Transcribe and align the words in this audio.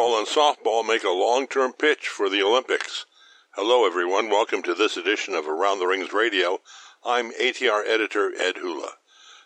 baseball 0.00 0.18
and 0.18 0.26
softball 0.26 0.86
make 0.86 1.04
a 1.04 1.10
long 1.10 1.46
term 1.46 1.74
pitch 1.74 2.08
for 2.08 2.30
the 2.30 2.42
Olympics. 2.42 3.04
Hello, 3.50 3.84
everyone. 3.86 4.30
Welcome 4.30 4.62
to 4.62 4.72
this 4.72 4.96
edition 4.96 5.34
of 5.34 5.46
Around 5.46 5.78
the 5.78 5.86
Rings 5.86 6.10
Radio. 6.10 6.60
I'm 7.04 7.32
ATR 7.32 7.86
editor 7.86 8.32
Ed 8.34 8.56
Hula. 8.56 8.92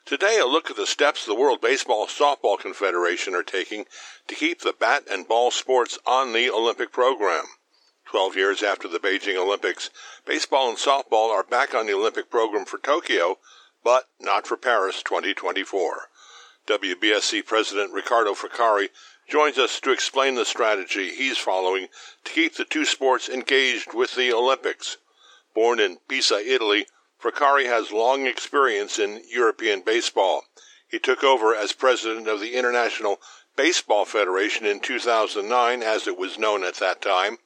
Today, 0.04 0.38
a 0.38 0.46
look 0.46 0.70
at 0.70 0.76
the 0.76 0.86
steps 0.86 1.26
the 1.26 1.34
World 1.34 1.60
Baseball 1.60 2.06
Softball 2.06 2.56
Confederation 2.56 3.34
are 3.34 3.42
taking 3.42 3.86
to 4.28 4.36
keep 4.36 4.60
the 4.60 4.72
bat 4.78 5.02
and 5.10 5.26
ball 5.26 5.50
sports 5.50 5.98
on 6.06 6.32
the 6.32 6.48
Olympic 6.48 6.92
program. 6.92 7.46
Twelve 8.06 8.36
years 8.36 8.62
after 8.62 8.86
the 8.86 9.00
Beijing 9.00 9.36
Olympics, 9.36 9.90
baseball 10.24 10.68
and 10.68 10.78
softball 10.78 11.30
are 11.30 11.42
back 11.42 11.74
on 11.74 11.88
the 11.88 11.94
Olympic 11.94 12.30
program 12.30 12.64
for 12.64 12.78
Tokyo, 12.78 13.38
but 13.82 14.04
not 14.20 14.46
for 14.46 14.56
Paris 14.56 15.02
2024. 15.02 16.10
WBSC 16.68 17.44
President 17.44 17.92
Riccardo 17.92 18.34
Fraccari 18.34 18.88
joins 19.28 19.58
us 19.58 19.80
to 19.80 19.90
explain 19.90 20.34
the 20.34 20.44
strategy 20.44 21.10
he's 21.10 21.38
following 21.38 21.88
to 22.24 22.32
keep 22.32 22.56
the 22.56 22.64
two 22.64 22.84
sports 22.84 23.28
engaged 23.28 23.94
with 23.94 24.14
the 24.14 24.32
Olympics. 24.32 24.98
Born 25.54 25.80
in 25.80 25.98
Pisa, 26.08 26.36
Italy, 26.36 26.86
Fraccari 27.22 27.66
has 27.66 27.90
long 27.90 28.26
experience 28.26 28.98
in 28.98 29.22
European 29.30 29.80
baseball. 29.80 30.44
He 30.86 30.98
took 30.98 31.24
over 31.24 31.54
as 31.54 31.72
president 31.72 32.28
of 32.28 32.40
the 32.40 32.54
International 32.54 33.18
Baseball 33.56 34.04
Federation 34.04 34.66
in 34.66 34.80
2009, 34.80 35.82
as 35.82 36.06
it 36.06 36.18
was 36.18 36.38
known 36.38 36.64
at 36.64 36.74
that 36.76 37.00
time, 37.00 37.38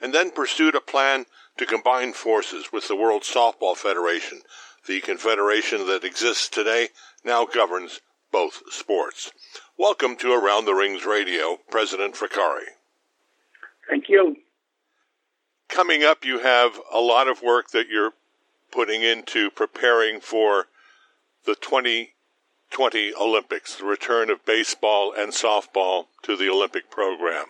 and 0.00 0.14
then 0.14 0.30
pursued 0.30 0.74
a 0.74 0.80
plan 0.80 1.26
to 1.56 1.66
combine 1.66 2.12
forces 2.12 2.72
with 2.72 2.86
the 2.86 2.96
World 2.96 3.22
Softball 3.22 3.76
Federation. 3.76 4.42
The 4.86 5.00
confederation 5.00 5.86
that 5.86 6.04
exists 6.04 6.48
today 6.48 6.90
now 7.24 7.46
governs 7.46 8.00
both 8.34 8.64
sports. 8.68 9.30
Welcome 9.78 10.16
to 10.16 10.32
Around 10.32 10.64
the 10.64 10.74
Rings 10.74 11.04
Radio, 11.04 11.60
President 11.70 12.16
Fraccari. 12.16 12.66
Thank 13.88 14.08
you. 14.08 14.34
Coming 15.68 16.02
up, 16.02 16.24
you 16.24 16.40
have 16.40 16.80
a 16.92 16.98
lot 16.98 17.28
of 17.28 17.42
work 17.42 17.70
that 17.70 17.86
you're 17.88 18.14
putting 18.72 19.02
into 19.02 19.52
preparing 19.52 20.18
for 20.18 20.66
the 21.44 21.54
2020 21.54 23.14
Olympics, 23.14 23.76
the 23.76 23.84
return 23.84 24.30
of 24.30 24.44
baseball 24.44 25.14
and 25.16 25.32
softball 25.32 26.06
to 26.24 26.36
the 26.36 26.50
Olympic 26.50 26.90
program. 26.90 27.46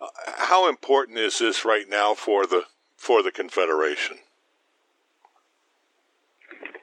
Uh, 0.00 0.06
how 0.36 0.68
important 0.68 1.18
is 1.18 1.40
this 1.40 1.64
right 1.64 1.88
now 1.88 2.14
for 2.14 2.46
the 2.46 2.62
for 2.96 3.24
the 3.24 3.32
Confederation? 3.32 4.18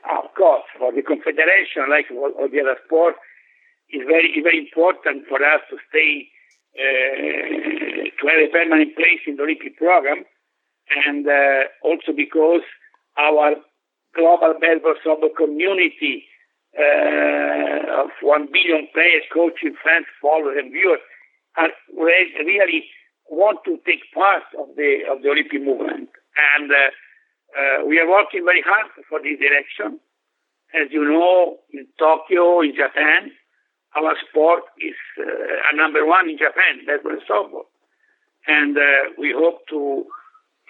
Of 0.04 0.34
course, 0.36 0.64
for 0.78 0.92
the 0.92 1.02
Confederation, 1.02 1.88
like 1.90 2.12
all 2.12 2.50
the 2.52 2.59
other 2.59 2.78
sports, 2.86 3.18
it's 3.90 4.04
very, 4.04 4.36
very 4.44 4.59
important 4.59 5.28
for 5.28 5.40
us 5.40 5.62
to 5.70 5.78
stay, 5.90 6.28
uh, 6.76 8.12
to 8.12 8.24
have 8.28 8.42
a 8.44 8.52
permanent 8.52 8.96
place 8.96 9.24
in 9.28 9.38
the 9.38 9.44
Olympic 9.44 9.78
program, 9.78 10.26
and 11.08 11.28
uh, 11.28 11.64
also 11.84 12.12
because 12.12 12.66
our 13.18 13.56
global 14.16 14.54
baseball 14.59 14.96
soccer 15.04 15.30
community 15.38 16.26
uh, 16.78 18.04
of 18.04 18.09
one 18.22 18.48
billion 18.52 18.88
players, 18.94 19.24
coaches, 19.31 19.78
fans, 19.86 20.06
followers, 20.22 20.58
and 20.59 20.72
viewers 20.72 21.00
are 21.56 21.70
really 21.96 22.84
want 23.30 23.59
to 23.66 23.78
take 23.86 24.02
part 24.14 24.44
of 24.59 24.76
the 24.76 25.06
of 25.09 25.22
the 25.22 25.30
Olympic 25.30 25.62
movement, 25.62 26.09
and 26.58 26.72
uh, 27.54 27.86
we 27.86 28.00
are 28.00 28.09
working 28.09 28.46
very 28.46 28.64
hard 28.66 28.90
for 29.09 29.20
this 29.22 29.40
direction. 29.40 30.00
As 30.73 30.90
you 30.92 31.06
know, 31.06 31.58
in 31.72 31.86
Tokyo, 32.00 32.62
in 32.62 32.73
Japan, 32.73 33.32
our 33.96 34.16
sport 34.28 34.64
is 34.82 34.98
uh, 35.20 35.72
a 35.72 35.76
number 35.76 36.06
one 36.06 36.30
in 36.30 36.38
Japan, 36.38 36.81
baseball 36.86 37.13
and 37.13 37.22
softball. 37.30 37.69
And 38.47 38.78
uh, 38.78 39.13
we 39.18 39.34
hope 39.38 39.68
to 39.69 40.06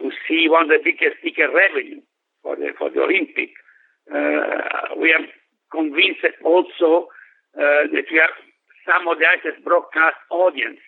to 0.01 0.11
see 0.27 0.49
one 0.49 0.63
of 0.63 0.69
the 0.69 0.83
biggest 0.83 1.21
ticket 1.23 1.49
revenue 1.53 2.01
for 2.41 2.55
the 2.55 2.73
for 2.77 2.89
the 2.89 3.01
Olympic. 3.01 3.49
Uh, 4.11 4.99
we 4.99 5.13
are 5.15 5.23
convinced 5.71 6.27
also 6.43 7.07
uh, 7.55 7.87
that 7.95 8.05
we 8.11 8.17
have 8.19 8.35
some 8.85 9.07
of 9.07 9.17
the 9.17 9.25
highest 9.25 9.63
broadcast 9.63 10.19
audience, 10.29 10.79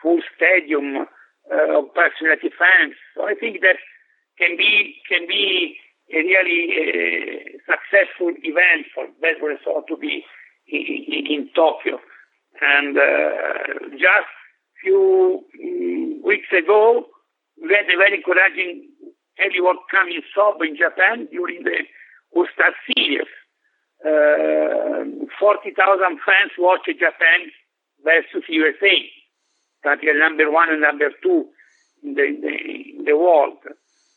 full 0.00 0.20
stadium 0.34 1.04
uh, 1.52 1.78
of 1.78 1.92
personality 1.92 2.48
fans. 2.56 2.96
So 3.14 3.28
I 3.28 3.34
think 3.34 3.60
that 3.60 3.76
can 4.38 4.56
be 4.56 4.96
can 5.08 5.26
be 5.26 5.76
a 6.12 6.18
really 6.18 6.62
uh, 6.76 7.72
successful 7.72 8.32
event 8.42 8.86
for 8.94 9.06
baseball 9.22 9.56
softball 9.66 9.86
to 9.88 9.96
be 9.96 10.24
in, 10.68 11.26
in 11.26 11.48
Tokyo. 11.54 11.98
And 12.60 12.96
uh, 12.96 13.88
just 13.92 14.30
few 14.82 15.42
um, 15.62 16.22
weeks 16.22 16.48
ago, 16.52 17.06
we 17.60 17.68
had 17.74 17.86
a 17.86 17.96
very 17.96 18.16
encouraging 18.18 18.90
early 19.40 19.60
World 19.60 19.78
Cup 19.90 20.06
in 20.06 20.68
in 20.68 20.76
Japan 20.76 21.26
during 21.30 21.64
the 21.64 21.78
All-Star 22.32 22.70
Series. 22.86 23.26
Uh, 24.04 25.24
40,000 25.40 25.74
fans 26.20 26.52
watched 26.58 26.86
Japan 26.86 27.50
versus 28.04 28.44
USA, 28.48 28.94
country 29.82 30.12
number 30.18 30.50
one 30.50 30.70
and 30.70 30.82
number 30.82 31.10
two 31.22 31.48
in 32.02 32.14
the, 32.14 32.24
in 32.24 32.40
the, 32.40 32.54
in 32.98 33.04
the 33.04 33.16
world. 33.16 33.58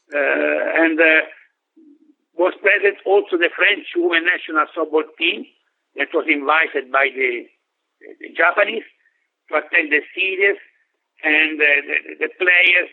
Uh, 0.07 0.84
and 0.84 1.00
uh, 1.00 1.28
was 2.38 2.53
present 2.62 2.95
also 3.06 3.35
the 3.35 3.51
French 3.51 3.91
women 3.95 4.23
national 4.23 4.69
softball 4.72 5.03
team 5.19 5.44
that 5.97 6.07
was 6.13 6.23
invited 6.29 6.91
by 6.94 7.09
the, 7.12 7.44
the 8.22 8.29
Japanese 8.31 8.88
to 9.50 9.57
attend 9.57 9.91
the 9.91 10.00
series, 10.13 10.56
and 11.23 11.59
uh, 11.59 11.67
the, 11.88 11.97
the, 12.28 12.29
players 12.38 12.90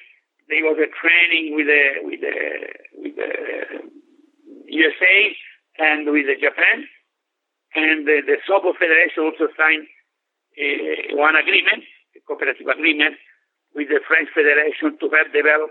they 0.49 0.65
was 0.65 0.81
a 0.81 0.91
training 0.91 1.55
with 1.55 1.69
the 1.69 1.85
with 2.03 2.21
the 2.25 2.37
with 2.99 3.15
the 3.15 3.31
USA 4.75 5.17
and 5.79 6.09
with 6.11 6.27
the 6.27 6.39
Japan, 6.41 6.89
and 7.75 8.07
the, 8.07 8.27
the 8.27 8.43
softball 8.49 8.75
federation 8.75 9.23
also 9.29 9.53
signed 9.55 9.87
a, 10.59 11.15
one 11.15 11.37
agreement, 11.37 11.85
a 12.17 12.21
cooperative 12.27 12.67
agreement 12.67 13.15
with 13.75 13.89
the 13.89 14.01
French 14.07 14.31
Federation 14.35 14.97
to 14.99 15.07
help 15.11 15.29
develop 15.35 15.71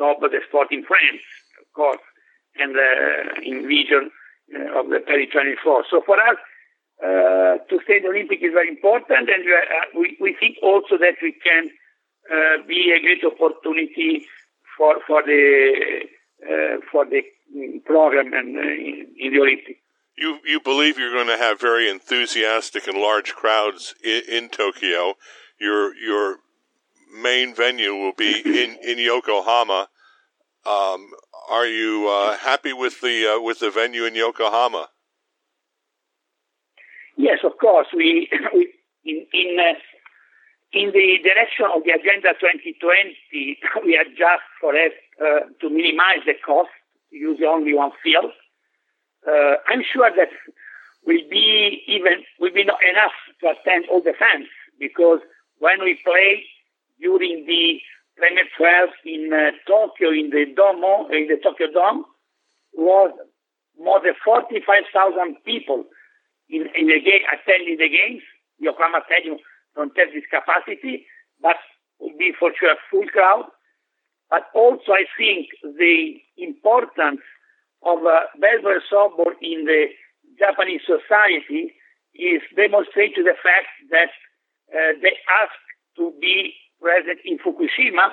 softball 0.00 0.32
the 0.32 0.40
sport 0.48 0.68
in 0.70 0.82
France, 0.84 1.22
of 1.60 1.68
course, 1.74 2.00
and 2.56 2.74
uh, 2.74 3.40
in 3.44 3.62
the 3.62 3.68
region 3.68 4.10
uh, 4.54 4.80
of 4.80 4.88
the 4.88 5.00
Paris 5.06 5.28
24. 5.32 5.84
So 5.90 6.02
for 6.04 6.16
us, 6.16 6.36
uh, 7.04 7.62
to 7.68 7.80
stay 7.84 8.00
the 8.00 8.08
Olympic 8.08 8.42
is 8.42 8.52
very 8.52 8.68
important, 8.68 9.28
and 9.28 9.44
we, 9.96 10.16
we 10.20 10.36
think 10.38 10.56
also 10.62 10.98
that 10.98 11.16
we 11.22 11.34
can 11.44 11.70
be 12.66 12.92
a 12.92 13.00
great 13.00 13.24
opportunity 13.24 14.26
for 14.76 14.96
for 15.06 15.22
the 15.22 16.04
for 16.92 17.04
the 17.06 17.22
program 17.84 18.32
and 18.32 18.56
in, 18.56 19.06
in 19.18 19.32
the 19.32 19.40
Olympics. 19.40 19.80
You 20.16 20.38
you 20.44 20.60
believe 20.60 20.98
you're 20.98 21.12
going 21.12 21.28
to 21.28 21.38
have 21.38 21.58
very 21.58 21.88
enthusiastic 21.88 22.86
and 22.86 22.98
large 22.98 23.34
crowds 23.34 23.94
in, 24.04 24.22
in 24.28 24.48
Tokyo. 24.50 25.14
Your 25.58 25.94
your 25.96 26.38
main 27.12 27.54
venue 27.54 27.94
will 27.94 28.12
be 28.16 28.40
in 28.44 28.78
in 28.82 28.98
Yokohama. 28.98 29.88
Um, 30.66 31.10
are 31.50 31.66
you 31.66 32.08
uh, 32.08 32.36
happy 32.36 32.72
with 32.72 33.00
the 33.00 33.36
uh, 33.36 33.40
with 33.40 33.60
the 33.60 33.70
venue 33.70 34.04
in 34.04 34.14
Yokohama? 34.14 34.88
Yes, 37.16 37.38
of 37.44 37.52
course. 37.58 37.88
We, 37.94 38.28
we 38.54 38.72
in 39.04 39.26
in, 39.32 39.58
uh, 39.58 39.74
in 40.72 40.92
the 40.92 41.18
direction 41.22 41.66
of 41.74 41.82
the 41.84 41.92
Agenda 41.92 42.32
2020, 42.38 43.58
we 43.84 43.96
adjust 43.96 44.46
for 44.60 44.74
it 44.74 44.92
uh, 45.20 45.48
to 45.60 45.70
minimize 45.70 46.24
the 46.26 46.34
cost, 46.44 46.70
use 47.10 47.40
only 47.46 47.74
one 47.74 47.92
field. 48.02 48.32
Uh, 49.26 49.56
I'm 49.68 49.82
sure 49.92 50.10
that 50.16 50.28
will 51.04 51.24
be 51.30 51.82
even 51.86 52.24
will 52.38 52.52
be 52.52 52.64
not 52.64 52.78
enough 52.88 53.12
to 53.40 53.52
attend 53.52 53.86
all 53.90 54.02
the 54.02 54.14
fans 54.18 54.46
because 54.78 55.20
when 55.58 55.80
we 55.80 55.98
play 56.04 56.44
during 57.00 57.44
the 57.46 57.80
Premier 58.16 58.44
12 58.56 58.90
in 59.06 59.32
uh, 59.32 59.50
Tokyo, 59.66 60.10
in 60.10 60.30
the 60.30 60.44
Domo, 60.54 61.08
in 61.08 61.26
the 61.28 61.40
Tokyo 61.42 61.68
Dome, 61.72 62.04
was 62.74 63.10
more 63.78 64.00
than 64.04 64.14
45,000 64.24 65.36
people 65.44 65.84
in, 66.48 66.68
in 66.76 66.86
the 66.86 67.00
game, 67.00 67.24
attending 67.32 67.78
the 67.78 67.88
games. 67.88 68.22
Yokohama 68.58 69.00
Stadium 69.06 69.38
don't 69.74 69.96
have 69.96 70.12
this 70.12 70.28
capacity, 70.28 71.06
but 71.40 71.56
will 71.98 72.16
be 72.18 72.32
for 72.38 72.52
sure 72.58 72.72
a 72.72 72.76
full 72.90 73.06
crowd. 73.08 73.48
But 74.28 74.46
also, 74.54 74.92
I 74.92 75.04
think 75.16 75.48
the 75.62 76.20
importance 76.36 77.24
of 77.82 77.98
uh, 78.04 78.28
baseball 78.38 78.80
softball 78.92 79.32
in 79.40 79.64
the 79.64 79.86
Japanese 80.38 80.82
society 80.84 81.72
is 82.14 82.42
demonstrated 82.54 83.16
to 83.16 83.22
the 83.22 83.36
fact 83.42 83.70
that 83.90 84.12
uh, 84.70 84.92
they 85.02 85.16
ask 85.40 85.56
to 85.96 86.12
be 86.20 86.54
present 86.80 87.20
in 87.24 87.38
Fukushima 87.38 88.10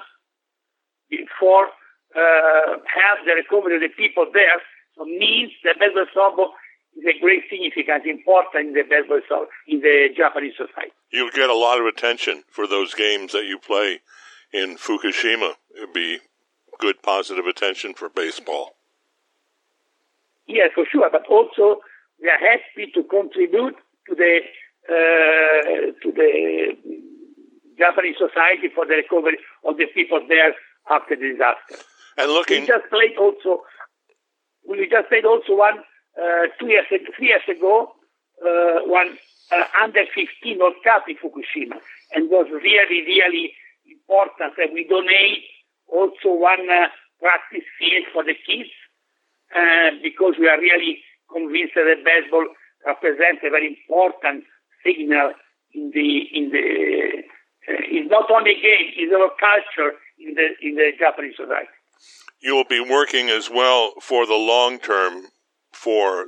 for 1.40 1.68
uh, 2.16 2.78
help 2.84 3.20
the 3.26 3.34
recovery 3.36 3.76
of 3.76 3.82
the 3.82 3.94
people 3.96 4.26
there. 4.34 4.62
So 4.96 5.06
means 5.06 5.52
the 5.64 5.74
Belgrade 5.80 6.08
Sobo 6.16 6.50
is 6.98 7.06
a 7.06 7.20
great 7.20 7.44
significance, 7.50 8.04
important 8.06 8.70
in 8.70 8.74
the 8.74 8.84
baseball, 8.84 9.46
in 9.68 9.82
the 9.82 10.10
Japanese 10.16 10.54
society. 10.58 10.92
You'll 11.12 11.30
get 11.30 11.50
a 11.50 11.56
lot 11.56 11.80
of 11.80 11.86
attention 11.86 12.44
for 12.50 12.68
those 12.68 12.94
games 12.94 13.32
that 13.34 13.46
you 13.46 13.60
play 13.60 14.02
in 14.52 14.78
Fukushima. 14.78 15.54
It'd 15.76 15.94
be 15.94 16.20
good 16.80 17.02
positive 17.02 17.46
attention 17.46 17.94
for 17.94 18.10
baseball. 18.10 18.76
Yes, 20.48 20.72
for 20.74 20.86
sure. 20.92 21.10
But 21.12 21.26
also, 21.28 21.82
we 22.22 22.30
are 22.30 22.40
happy 22.40 22.92
to 22.94 23.04
contribute 23.04 23.76
to 24.10 24.16
the 24.16 24.40
uh, 24.90 25.92
to 26.02 26.12
the 26.12 26.78
Japanese 27.78 28.18
society 28.18 28.70
for 28.74 28.86
the 28.86 28.96
recovery 28.96 29.38
of 29.64 29.78
the 29.78 29.86
people 29.94 30.22
there 30.28 30.54
after 30.90 31.16
the 31.16 31.34
disaster. 31.34 31.78
And 32.18 32.32
looking, 32.32 32.62
we 32.62 32.68
just 32.68 32.90
played 32.90 33.18
also. 33.18 33.64
We 34.68 34.90
just 34.90 35.08
played 35.10 35.26
also 35.26 35.56
one 35.56 35.80
uh, 36.18 36.48
two 36.60 36.68
years, 36.68 36.86
three 36.90 37.28
years 37.28 37.46
ago, 37.48 37.94
uh, 38.42 38.82
one 38.86 39.18
uh, 39.52 39.64
under 39.82 40.04
15 40.14 40.60
World 40.60 40.76
Cup 40.84 41.06
in 41.08 41.16
Fukushima, 41.16 41.80
and 42.14 42.30
was 42.30 42.48
really, 42.52 43.06
really 43.06 43.54
important 43.86 44.58
that 44.58 44.74
we 44.74 44.86
donate 44.88 45.46
also 45.88 46.34
one 46.36 46.68
uh, 46.70 46.88
practice 47.22 47.66
field 47.80 48.06
for 48.12 48.24
the 48.24 48.36
kids 48.46 48.70
uh, 49.56 49.92
because 50.04 50.36
we 50.40 50.50
are 50.50 50.60
really 50.60 51.00
convinced 51.32 51.76
that 51.76 52.04
baseball 52.04 52.46
represents 52.86 53.42
a 53.46 53.50
very 53.50 53.78
important 53.78 54.44
signal 54.84 55.34
in 55.74 55.92
the 55.94 56.28
in 56.34 56.50
the 56.52 56.66
uh, 56.66 57.37
it's 57.68 58.10
not 58.10 58.30
only 58.32 58.52
a 58.52 58.62
game, 58.62 58.92
it's 58.96 59.14
our 59.14 59.30
culture 59.40 59.98
in 60.20 60.34
the 60.34 60.48
in 60.62 60.76
the 60.76 60.92
Japanese 60.98 61.36
society. 61.36 61.68
You 62.40 62.56
will 62.56 62.66
be 62.66 62.80
working 62.80 63.30
as 63.30 63.50
well 63.50 63.94
for 64.02 64.26
the 64.26 64.36
long 64.36 64.80
term 64.80 65.26
for 65.72 66.28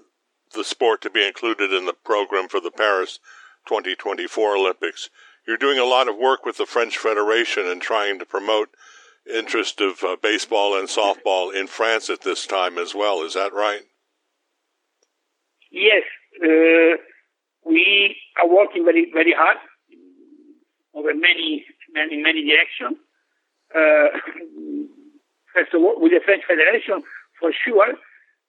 the 0.53 0.63
sport 0.63 1.01
to 1.01 1.09
be 1.09 1.25
included 1.25 1.71
in 1.71 1.85
the 1.85 1.93
program 1.93 2.47
for 2.47 2.59
the 2.59 2.71
Paris 2.71 3.19
2024 3.67 4.55
Olympics. 4.55 5.09
You're 5.47 5.57
doing 5.57 5.79
a 5.79 5.85
lot 5.85 6.07
of 6.07 6.17
work 6.17 6.45
with 6.45 6.57
the 6.57 6.65
French 6.65 6.97
Federation 6.97 7.67
and 7.67 7.81
trying 7.81 8.19
to 8.19 8.25
promote 8.25 8.69
interest 9.31 9.79
of 9.79 10.03
uh, 10.03 10.17
baseball 10.21 10.77
and 10.77 10.87
softball 10.87 11.53
in 11.53 11.67
France 11.67 12.09
at 12.09 12.21
this 12.21 12.47
time 12.47 12.77
as 12.77 12.95
well. 12.95 13.21
Is 13.21 13.35
that 13.35 13.53
right? 13.53 13.81
Yes, 15.71 16.03
uh, 16.43 16.97
we 17.63 18.15
are 18.41 18.49
working 18.49 18.83
very 18.83 19.11
very 19.13 19.33
hard 19.37 19.57
over 20.93 21.13
many 21.13 21.65
many 21.93 22.21
many 22.21 22.45
directions. 22.45 22.97
Uh, 23.73 24.07
first 25.53 25.73
of 25.73 25.81
all, 25.81 25.99
with 25.99 26.11
the 26.11 26.21
French 26.23 26.43
Federation 26.47 27.03
for 27.39 27.51
sure, 27.65 27.93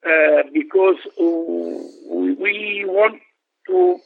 uh, 0.06 0.42
because 0.52 0.96
we 1.19 2.84
want 2.87 3.20
to 3.66 3.98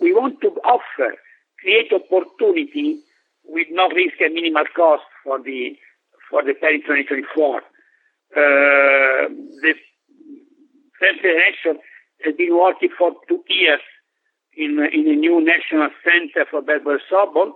we 0.00 0.12
want 0.12 0.40
to 0.40 0.48
offer 0.64 1.14
create 1.60 1.92
opportunity 1.92 3.00
with 3.44 3.66
no 3.70 3.88
risk 3.88 4.20
and 4.20 4.34
minimal 4.34 4.64
cost 4.74 5.04
for 5.24 5.42
the 5.42 5.76
for 6.30 6.42
the 6.42 6.54
Paris 6.54 6.82
2024. 6.82 7.56
Uh, 7.56 7.62
the 8.36 9.74
French 10.98 11.18
Federation 11.20 11.80
has 12.24 12.34
been 12.36 12.56
working 12.56 12.90
for 12.98 13.12
two 13.28 13.42
years 13.48 13.80
in 14.56 14.78
in 14.92 15.08
a 15.08 15.16
new 15.16 15.40
national 15.44 15.90
center 16.02 16.46
for 16.50 16.62
baseball 16.62 16.98
softball 17.10 17.52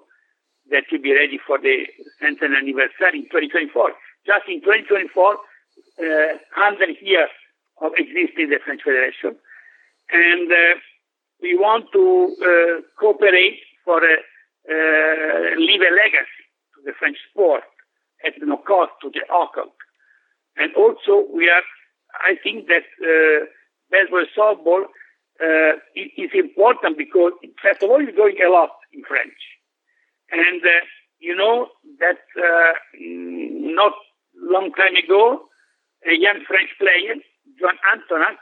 that 0.70 0.84
will 0.90 1.02
be 1.02 1.12
ready 1.12 1.38
for 1.46 1.58
the 1.58 1.86
centenary 2.20 2.58
anniversary 2.62 3.18
in 3.20 3.26
2024. 3.32 3.90
Just 4.26 4.46
in 4.48 4.60
2024, 4.60 5.34
uh, 5.34 5.36
100 6.54 6.96
years 7.02 7.32
of 7.80 7.92
existing 7.96 8.50
the 8.50 8.60
French 8.64 8.82
Federation. 8.84 9.34
And 10.12 10.46
uh, 10.52 10.78
we 11.42 11.56
want 11.56 11.86
to 11.92 12.04
uh, 12.38 12.82
cooperate 13.00 13.58
for 13.84 13.98
a, 13.98 14.16
uh, 14.68 15.56
leave 15.56 15.80
a 15.80 15.90
legacy 15.90 16.44
to 16.76 16.84
the 16.84 16.92
French 16.98 17.16
sport 17.30 17.62
at 18.24 18.34
no 18.42 18.58
cost 18.58 18.92
to 19.02 19.10
the 19.10 19.24
local. 19.32 19.72
And 20.56 20.74
also 20.76 21.24
we 21.32 21.48
are, 21.48 21.64
I 22.22 22.36
think 22.42 22.68
that 22.68 22.84
uh, 23.00 23.46
baseball 23.90 24.26
softball 24.36 24.84
uh, 25.40 25.79
is 26.16 26.30
important 26.34 26.96
because 26.98 27.32
first 27.62 27.82
of 27.82 27.90
all 27.90 28.00
it's 28.00 28.16
going 28.16 28.36
a 28.44 28.50
lot 28.50 28.70
in 28.92 29.02
French. 29.04 29.38
And 30.30 30.62
uh, 30.62 30.84
you 31.18 31.34
know 31.36 31.68
that 31.98 32.22
uh, 32.38 32.72
not 32.98 33.92
long 34.36 34.72
time 34.72 34.96
ago, 34.96 35.42
a 36.06 36.14
young 36.16 36.40
French 36.46 36.70
player 36.78 37.20
Joan 37.58 37.76
Antonac 37.92 38.38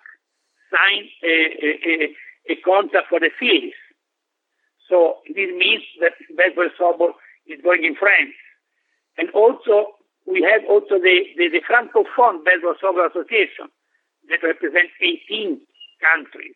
signed 0.71 1.09
a, 1.25 1.35
a, 1.59 2.53
a, 2.53 2.57
contract 2.65 3.09
for 3.09 3.21
the 3.21 3.31
Phillies. 3.39 3.75
So 4.89 5.19
this 5.27 5.51
means 5.57 5.83
that 6.01 6.13
baseball 6.37 6.69
softball 6.79 7.13
is 7.47 7.61
going 7.63 7.85
in 7.85 7.97
France. 7.97 8.37
And 9.17 9.31
also, 9.31 9.99
we 10.27 10.43
have 10.45 10.63
also 10.69 11.01
the, 11.01 11.25
the, 11.37 11.49
the 11.49 11.63
Francophone 11.65 12.45
Baseball 12.45 12.77
Softball 12.79 13.11
Association 13.11 13.73
that 14.29 14.45
represents 14.45 14.93
18 15.01 15.61
countries. 16.01 16.55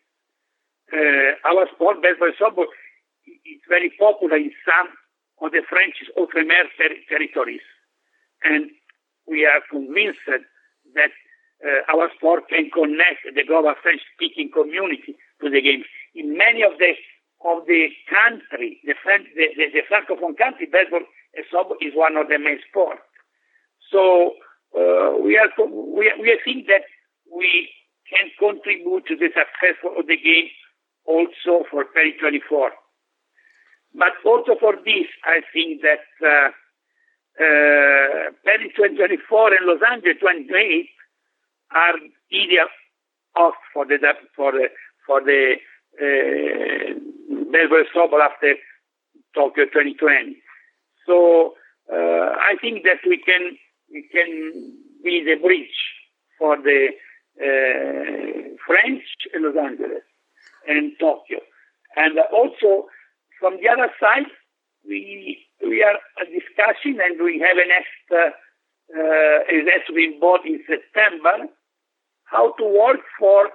Our 0.93 1.67
sport, 1.73 2.01
baseball 2.01 2.29
is 2.29 3.61
very 3.67 3.91
popular 3.97 4.37
in 4.37 4.51
some 4.65 4.89
of 5.41 5.51
the 5.51 5.63
French 5.67 5.95
outre-mer 6.19 6.69
ter- 6.77 7.01
territories. 7.09 7.65
And 8.43 8.69
we 9.27 9.45
are 9.45 9.61
convinced 9.71 10.19
that 10.27 11.11
uh, 11.63 11.95
our 11.95 12.11
sport 12.15 12.43
can 12.49 12.69
connect 12.69 13.23
the 13.23 13.43
global 13.47 13.73
French-speaking 13.81 14.51
community 14.53 15.15
to 15.41 15.49
the 15.49 15.61
games. 15.61 15.85
In 16.13 16.37
many 16.37 16.61
of 16.63 16.77
the 16.77 16.93
of 17.43 17.67
the 17.67 17.91
country, 18.07 18.79
the, 18.85 18.95
French, 19.03 19.27
the, 19.35 19.51
the, 19.57 19.67
the 19.75 19.83
francophone 19.91 20.37
country, 20.37 20.65
baseball 20.71 21.03
is 21.81 21.91
one 21.93 22.15
of 22.15 22.29
the 22.29 22.39
main 22.39 22.59
sports. 22.69 23.03
So 23.91 24.31
uh, 24.75 25.19
we 25.19 25.37
are 25.37 25.51
we 25.67 26.11
we 26.19 26.39
think 26.45 26.67
that 26.67 26.87
we 27.27 27.69
can 28.07 28.31
contribute 28.39 29.05
to 29.07 29.15
the 29.15 29.27
success 29.35 29.75
of 29.83 30.07
the 30.07 30.15
game 30.15 30.47
also 31.05 31.65
for 31.69 31.85
Paris 31.93 32.15
24. 32.19 32.71
But 33.95 34.13
also 34.25 34.55
for 34.59 34.75
this, 34.83 35.07
I 35.23 35.41
think 35.53 35.81
that 35.81 36.05
uh, 36.21 36.49
uh, 37.39 38.31
Paris 38.43 38.73
2024 38.75 39.53
and 39.53 39.65
Los 39.65 39.81
Angeles 39.91 40.17
2028 40.19 40.89
are 41.71 41.97
ideal 42.33 42.69
off 43.35 43.53
for 43.73 43.85
the 43.85 43.97
for 44.35 44.51
the 44.51 44.69
for 45.05 45.21
the 45.21 45.55
uh, 45.97 46.93
Belgrade 47.51 47.87
Sobol 47.95 48.21
after 48.21 48.55
Tokyo 49.35 49.65
2020. 49.65 50.37
So 51.05 51.53
uh, 51.91 52.37
I 52.37 52.55
think 52.61 52.83
that 52.83 53.01
we 53.05 53.17
can 53.17 53.57
we 53.91 54.07
can 54.11 54.77
be 55.03 55.23
the 55.23 55.41
bridge 55.41 55.77
for 56.39 56.57
the 56.57 56.89
uh, 57.37 58.55
French 58.65 59.03
and 59.33 59.43
Los 59.43 59.57
Angeles 59.57 60.03
and 60.67 60.93
Tokyo, 60.99 61.39
and 61.95 62.17
also 62.31 62.87
from 63.39 63.57
the 63.61 63.69
other 63.69 63.91
side 63.99 64.27
we 64.87 65.37
we 65.61 65.83
are 65.83 65.99
discussing 66.25 66.99
and 67.03 67.21
we 67.23 67.39
have 67.39 67.57
a 67.57 67.67
next 67.67 68.05
uh, 68.11 68.31
uh, 68.95 69.39
it 69.47 69.67
has 69.71 69.81
to 69.87 70.19
bought 70.19 70.45
in 70.45 70.59
September 70.67 71.47
how 72.25 72.53
to 72.53 72.65
work 72.65 72.99
for 73.19 73.47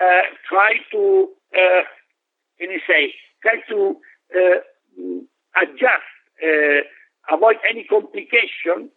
uh, 0.00 0.24
try 0.48 0.72
to 0.92 1.28
uh, 1.54 1.82
can 2.58 2.70
you 2.70 2.80
say 2.86 3.12
try 3.42 3.56
to 3.68 3.96
uh, 4.34 4.58
adjust 5.62 6.12
uh, 6.42 6.80
avoid 7.34 7.56
any 7.68 7.84
complication 7.84 8.90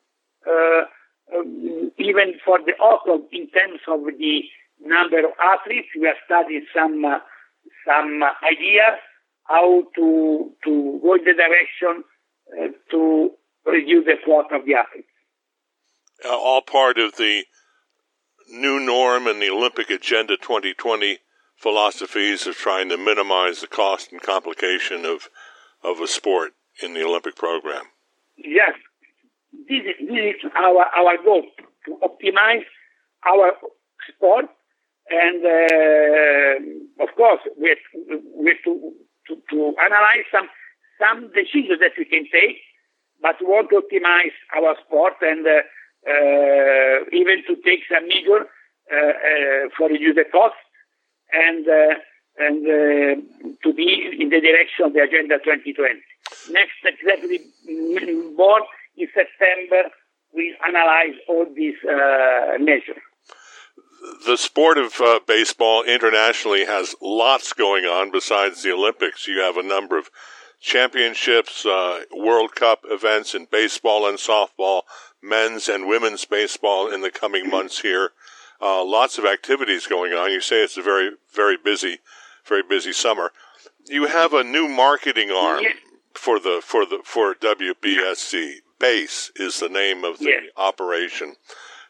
uh, 0.48 0.84
um, 1.36 1.92
even 1.98 2.34
for 2.44 2.60
the 2.66 2.74
author 2.82 3.24
in 3.32 3.50
terms 3.50 3.82
of 3.88 4.00
the 4.18 4.42
number 4.82 5.20
of 5.20 5.32
athletes 5.42 5.88
we 6.00 6.08
are 6.08 6.20
studying 6.26 6.66
some 6.76 7.04
uh, 7.06 7.20
some 7.86 8.22
ideas 8.44 9.00
how 9.44 9.84
to 9.96 10.52
to 10.64 11.00
go 11.02 11.16
in 11.16 11.24
the 11.24 11.34
direction 11.34 12.04
to 12.92 13.32
reduce 13.66 14.06
the 14.06 14.16
quota 14.24 14.56
of 14.56 14.66
the 14.66 14.74
athletes 14.74 15.08
all 16.26 16.62
part 16.62 16.98
of 16.98 17.16
the 17.18 17.44
new 18.52 18.80
norm 18.80 19.28
and 19.28 19.42
the 19.42 19.50
Olympic 19.50 19.90
Agenda 19.90 20.36
2020 20.38 21.20
philosophies 21.58 22.48
of 22.48 22.56
trying 22.56 22.90
to 22.90 22.98
minimize 22.98 23.62
the 23.62 23.68
cost 23.68 24.12
and 24.12 24.22
complication 24.22 25.06
of 25.06 25.30
of 25.84 26.00
a 26.00 26.08
sport 26.08 26.52
in 26.84 26.94
the 26.94 27.04
Olympic 27.04 27.36
program. 27.36 27.84
Yes, 28.38 28.74
this 29.68 29.82
is, 29.82 30.08
this 30.08 30.36
is 30.44 30.52
our 30.56 30.86
our 30.98 31.18
goal 31.24 31.44
to 31.86 31.98
optimize 32.04 32.66
our 33.28 33.52
sport, 34.08 34.46
and 35.10 35.42
uh, 35.46 37.04
of 37.04 37.10
course 37.16 37.42
we 37.60 37.70
have, 37.70 38.22
we 38.36 38.50
have 38.50 38.64
to, 38.64 38.94
to, 39.28 39.34
to 39.50 39.74
analyze 39.84 40.28
some 40.32 40.48
some 41.00 41.32
decisions 41.32 41.80
that 41.80 41.96
we 41.98 42.06
can 42.06 42.26
take, 42.32 42.60
but 43.22 43.36
we 43.40 43.48
want 43.48 43.70
to 43.70 43.82
optimize 43.82 44.36
our 44.56 44.76
sport 44.86 45.14
and. 45.22 45.46
Uh, 45.46 45.62
uh, 46.08 47.04
even 47.12 47.44
to 47.44 47.56
take 47.66 47.84
some 47.92 48.08
measure 48.08 48.48
uh, 48.92 48.96
uh, 48.96 49.70
for 49.76 49.90
reduce 49.90 50.16
the 50.16 50.26
cost 50.32 50.56
and 51.34 51.68
uh, 51.68 51.96
and 52.40 52.64
uh, 52.64 53.16
to 53.64 53.74
be 53.74 54.16
in 54.18 54.30
the 54.30 54.40
direction 54.40 54.86
of 54.86 54.94
the 54.94 55.02
Agenda 55.04 55.38
2020. 55.44 56.00
Next 56.52 56.80
executive 56.86 57.46
board 58.38 58.64
in 58.96 59.08
September 59.14 59.92
will 60.34 60.54
analyze 60.66 61.20
all 61.28 61.46
these 61.54 61.76
uh, 61.84 62.56
measures. 62.60 63.04
The 64.26 64.38
sport 64.38 64.78
of 64.78 65.00
uh, 65.02 65.20
baseball 65.28 65.84
internationally 65.84 66.66
has 66.66 66.96
lots 67.02 67.54
going 67.54 67.86
on 67.86 68.12
besides 68.12 68.64
the 68.64 68.72
Olympics. 68.72 69.28
You 69.28 69.40
have 69.40 69.58
a 69.58 69.64
number 69.64 69.98
of 69.98 70.10
championships, 70.62 71.66
uh, 71.66 72.04
World 72.16 72.56
Cup 72.56 72.82
events 72.86 73.34
in 73.34 73.48
baseball 73.52 74.08
and 74.08 74.18
softball, 74.18 74.84
men's 75.22 75.68
and 75.68 75.88
women's 75.88 76.26
baseball 76.26 76.92
in 76.92 77.02
the 77.02 77.12
coming 77.12 77.50
months 77.50 77.82
here. 77.82 78.12
Uh, 78.62 78.84
lots 78.84 79.18
of 79.18 79.26
activities 79.26 79.88
going 79.88 80.14
on. 80.14 80.32
You 80.32 80.42
say 80.42 80.64
it's 80.64 80.78
a 80.78 80.82
very, 80.82 81.12
very 81.34 81.58
busy, 81.58 82.00
very 82.46 82.64
busy 82.64 82.94
summer. 82.94 83.32
You 83.86 84.08
have 84.08 84.34
a 84.34 84.44
new 84.44 84.68
marketing 84.68 85.32
arm 85.32 85.64
for 86.14 86.40
the 86.40 86.62
for 86.64 86.86
the 86.86 87.00
for 87.04 87.36
WBSC. 87.36 88.56
Base 88.80 89.30
is 89.36 89.60
the 89.60 89.68
name 89.68 90.06
of 90.06 90.20
the 90.20 90.32
operation 90.56 91.36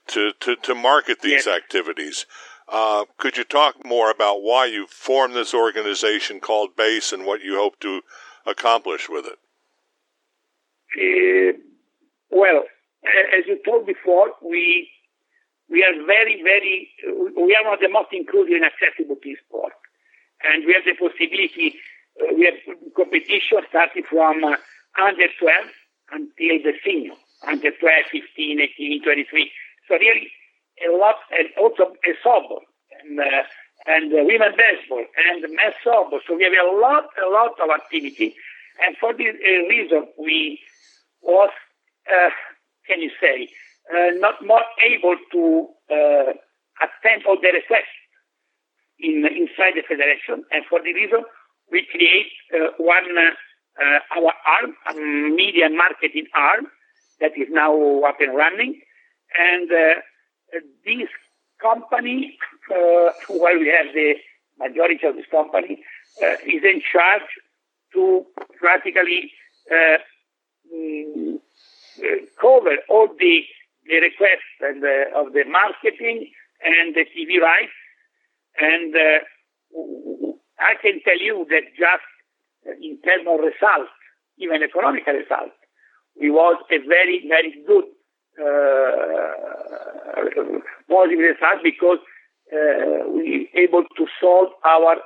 to, 0.09 0.31
to, 0.39 0.55
to 0.57 0.75
market 0.75 1.21
these 1.21 1.47
activities. 1.47 2.25
Uh, 2.67 3.05
could 3.17 3.37
you 3.37 3.43
talk 3.43 3.83
more 3.85 4.11
about 4.11 4.41
why 4.41 4.65
you 4.65 4.85
formed 4.87 5.33
this 5.33 5.53
organization 5.53 6.39
called 6.39 6.75
Base 6.75 7.11
and 7.11 7.25
what 7.25 7.41
you 7.41 7.55
hope 7.55 7.79
to 7.79 8.01
accomplish 8.45 9.09
with 9.09 9.25
it? 9.25 9.39
Uh, 10.97 11.57
well, 12.29 12.63
as 13.37 13.45
you 13.47 13.59
told 13.65 13.85
before, 13.85 14.33
we 14.41 14.89
we 15.69 15.83
are 15.83 15.93
very, 16.05 16.41
very, 16.41 16.89
we 17.37 17.55
are 17.55 17.63
one 17.63 17.75
of 17.75 17.79
the 17.79 17.89
most 17.89 18.09
inclusive 18.11 18.57
and 18.57 18.65
accessible 18.65 19.15
team 19.21 19.37
sport. 19.47 19.73
And 20.43 20.65
we 20.65 20.73
have 20.73 20.83
the 20.83 20.97
possibility, 20.97 21.77
uh, 22.19 22.33
we 22.33 22.45
have 22.49 22.57
competition 22.95 23.61
starting 23.69 24.03
from 24.09 24.43
uh, 24.43 24.57
under 24.97 25.29
12 25.37 25.69
until 26.11 26.57
the 26.65 26.73
senior, 26.83 27.13
under 27.45 27.69
12, 27.69 27.77
15, 28.11 28.61
18, 28.61 29.03
23. 29.03 29.51
So 29.89 29.97
really 29.97 30.29
a 30.87 30.95
lot, 30.95 31.15
and 31.37 31.49
also 31.59 31.91
a 31.91 32.13
softball, 32.25 32.61
and, 33.01 33.19
uh, 33.19 33.43
and 33.87 34.13
uh, 34.13 34.23
women 34.23 34.53
baseball, 34.55 35.03
and 35.27 35.41
men's 35.41 35.75
softball. 35.83 36.21
So 36.25 36.37
we 36.37 36.43
have 36.43 36.53
a 36.53 36.77
lot, 36.77 37.09
a 37.17 37.27
lot 37.29 37.59
of 37.59 37.69
activity. 37.73 38.35
And 38.85 38.95
for 38.97 39.11
this 39.13 39.35
uh, 39.35 39.67
reason, 39.67 40.07
we 40.17 40.59
was, 41.21 41.49
uh, 42.07 42.29
can 42.87 43.01
you 43.01 43.11
say, 43.19 43.49
uh, 43.91 44.11
not 44.19 44.35
more 44.45 44.63
able 44.85 45.17
to 45.33 45.67
uh, 45.91 46.31
attend 46.79 47.25
all 47.27 47.37
the 47.41 47.51
requests 47.51 47.97
in, 48.99 49.25
inside 49.25 49.73
the 49.75 49.83
federation. 49.87 50.45
And 50.51 50.63
for 50.69 50.79
the 50.79 50.93
reason, 50.93 51.23
we 51.71 51.85
create 51.91 52.31
uh, 52.53 52.71
one, 52.77 53.17
uh, 53.17 53.99
our 54.15 54.33
arm, 54.47 54.75
a 54.89 54.93
media 54.93 55.69
marketing 55.69 56.27
arm 56.35 56.67
that 57.19 57.31
is 57.35 57.47
now 57.49 57.73
up 58.03 58.17
and 58.19 58.35
running. 58.35 58.79
And 59.37 59.71
uh, 59.71 60.59
this 60.85 61.09
company, 61.61 62.37
uh, 62.71 63.11
where 63.29 63.59
we 63.59 63.67
have 63.67 63.93
the 63.93 64.15
majority 64.57 65.05
of 65.05 65.15
this 65.15 65.25
company, 65.31 65.83
is 66.45 66.63
in 66.63 66.81
charge 66.91 67.29
to 67.93 68.25
practically 68.59 69.31
mm, 70.73 71.39
cover 72.39 72.77
all 72.89 73.07
the 73.19 73.43
the 73.89 73.99
requests 73.99 74.53
and 74.61 74.83
uh, 74.85 75.19
of 75.19 75.33
the 75.33 75.43
marketing 75.49 76.29
and 76.61 76.93
the 76.93 77.05
TV 77.09 77.41
rights. 77.41 77.73
And 78.61 78.93
uh, 78.93 79.19
I 80.59 80.77
can 80.81 81.01
tell 81.01 81.19
you 81.19 81.45
that 81.49 81.73
just 81.73 82.05
in 82.81 83.01
terms 83.01 83.25
of 83.25 83.41
results, 83.41 83.91
even 84.37 84.61
economic 84.61 85.07
results, 85.07 85.57
we 86.19 86.29
was 86.29 86.61
a 86.69 86.77
very, 86.85 87.25
very 87.27 87.55
good 87.65 87.85
uh, 88.39 89.29
positive 90.89 91.19
result 91.19 91.61
because 91.63 91.99
uh, 92.53 93.07
we 93.13 93.49
able 93.53 93.83
to 93.97 94.07
solve 94.19 94.49
our 94.65 94.97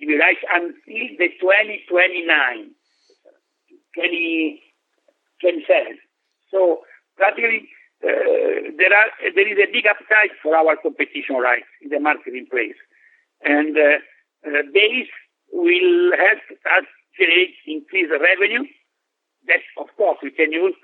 TV 0.00 0.18
rights 0.18 0.40
until 0.54 1.08
the 1.18 1.28
2029, 1.40 2.70
2027. 3.94 5.98
So 6.50 6.80
practically 7.16 7.68
uh, 8.02 8.08
there 8.76 8.92
are 8.92 9.10
there 9.34 9.48
is 9.48 9.58
a 9.58 9.66
big 9.70 9.86
appetite 9.86 10.32
for 10.42 10.56
our 10.56 10.76
competition 10.82 11.36
rights 11.36 11.68
in 11.82 11.90
the 11.90 12.00
marketing 12.00 12.46
place, 12.50 12.74
and 13.42 13.76
uh, 13.76 13.98
uh, 14.46 14.62
base 14.74 15.10
will 15.52 16.12
help 16.18 16.40
us 16.78 16.86
generate 17.18 17.54
increase 17.66 18.10
revenue. 18.10 18.64
That 19.46 19.60
of 19.78 19.88
course 19.96 20.18
we 20.22 20.30
can 20.30 20.52
use 20.52 20.74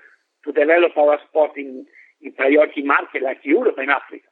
to 0.45 0.51
develop 0.51 0.95
our 0.97 1.17
sport 1.27 1.51
in, 1.57 1.85
in 2.21 2.33
priority 2.33 2.83
market 2.83 3.23
like 3.23 3.39
Europe 3.43 3.75
and 3.77 3.89
Africa, 3.89 4.27